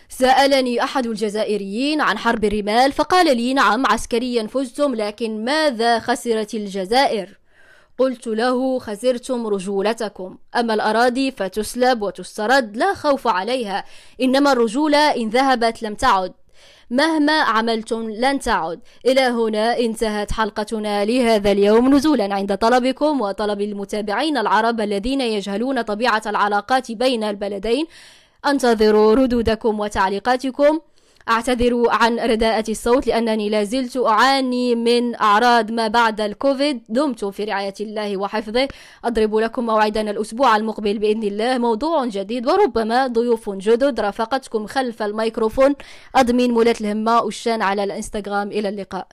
سألني 0.09 0.83
أحد 0.83 1.07
الجزائريين 1.07 2.01
عن 2.01 2.19
حرب 2.19 2.45
الرمال 2.45 2.93
فقال 2.93 3.37
لي 3.37 3.55
نعم 3.55 3.87
عسكريا 3.87 4.47
فزتم 4.47 4.95
لكن 4.95 5.45
ماذا 5.45 5.99
خسرت 5.99 6.55
الجزائر؟ 6.55 7.44
قلت 7.99 8.27
له 8.27 8.79
خسرتم 8.79 9.47
رجولتكم. 9.47 10.39
أما 10.57 10.75
الأراضي 10.75 11.31
فتسلب 11.31 12.03
وتسترد 12.03 12.77
لا 12.77 12.95
خوف 12.95 13.27
عليها 13.27 13.85
إنما 14.21 14.53
الرجولة 14.53 15.17
إن 15.17 15.29
ذهبت 15.29 15.83
لم 15.83 15.95
تعد. 15.95 16.33
مهما 16.91 17.33
عملتم 17.33 18.11
لن 18.11 18.39
تعد. 18.39 18.81
إلى 19.07 19.21
هنا 19.21 19.79
انتهت 19.79 20.33
حلقتنا 20.33 21.05
لهذا 21.05 21.53
اليوم. 21.53 21.95
نزولا 21.95 22.35
عند 22.35 22.57
طلبكم 22.57 23.21
وطلب 23.21 23.61
المتابعين 23.61 24.37
العرب 24.39 24.81
الذين 24.81 25.21
يجهلون 25.21 25.83
طبيعة 25.83 26.23
العلاقات 26.27 26.93
بين 26.93 27.25
البلدين. 27.25 27.87
أنتظروا 28.47 29.15
ردودكم 29.15 29.81
وتعليقاتكم. 29.81 30.81
أعتذر 31.29 31.85
عن 31.89 32.19
رداءة 32.19 32.65
الصوت 32.69 33.07
لأنني 33.07 33.49
لازلت 33.49 33.97
أعاني 33.97 34.75
من 34.75 35.15
أعراض 35.15 35.71
ما 35.71 35.89
بعد 35.89 36.21
الكوفيد. 36.21 36.83
دمت 36.89 37.25
في 37.25 37.45
رعاية 37.45 37.75
الله 37.81 38.17
وحفظه. 38.17 38.69
أضرب 39.05 39.35
لكم 39.35 39.67
موعدا 39.67 40.11
الأسبوع 40.11 40.57
المقبل 40.57 40.99
بإذن 40.99 41.23
الله. 41.23 41.59
موضوع 41.59 42.07
جديد 42.07 42.47
وربما 42.47 43.07
ضيوف 43.07 43.51
جدد. 43.51 44.01
رافقتكم 44.01 44.67
خلف 44.67 45.03
الميكروفون. 45.03 45.75
أضمن 46.15 46.51
مولات 46.51 46.81
الهمة 46.81 47.23
والشان 47.23 47.63
على 47.63 47.85
الإنستغرام. 47.85 48.49
إلى 48.49 48.69
اللقاء. 48.69 49.07